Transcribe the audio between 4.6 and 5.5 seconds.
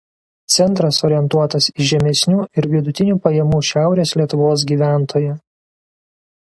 gyventoją.